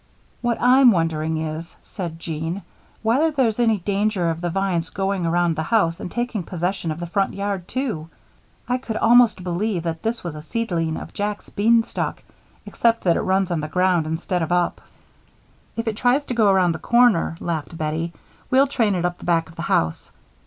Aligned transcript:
"What 0.41 0.59
I'm 0.59 0.89
wondering 0.89 1.37
is," 1.37 1.77
said 1.83 2.17
Jean, 2.19 2.63
"whether 3.03 3.29
there's 3.29 3.59
any 3.59 3.77
danger 3.77 4.31
of 4.31 4.41
the 4.41 4.49
vine's 4.49 4.89
going 4.89 5.27
around 5.27 5.55
the 5.55 5.61
house 5.61 5.99
and 5.99 6.09
taking 6.11 6.41
possession 6.41 6.89
of 6.91 6.99
the 6.99 7.05
front 7.05 7.35
yard, 7.35 7.67
too. 7.67 8.09
I 8.67 8.79
could 8.79 8.97
almost 8.97 9.43
believe 9.43 9.83
that 9.83 10.01
this 10.01 10.23
was 10.23 10.33
a 10.33 10.41
seedling 10.41 10.97
of 10.97 11.13
Jack's 11.13 11.49
beanstalk 11.49 12.23
except 12.65 13.03
that 13.03 13.15
it 13.15 13.21
runs 13.21 13.51
on 13.51 13.59
the 13.59 13.67
ground 13.67 14.07
instead 14.07 14.41
of 14.41 14.51
up." 14.51 14.81
"If 15.77 15.87
it 15.87 15.97
tries 15.97 16.25
to 16.25 16.33
go 16.33 16.49
around 16.49 16.71
the 16.71 16.79
corner," 16.79 17.37
laughed 17.39 17.77
Bettie, 17.77 18.11
"we'll 18.49 18.65
train 18.65 18.95
it 18.95 19.05
up 19.05 19.19
the 19.19 19.25
back 19.25 19.49
of 19.49 19.55
the 19.55 19.61
house. 19.61 20.09